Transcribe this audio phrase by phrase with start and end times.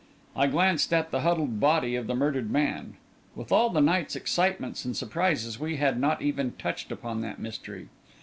[0.35, 2.95] I glanced at the huddled body of the murdered man.
[3.35, 7.87] With all the night's excitements and surprises, we had not even touched upon that mystery.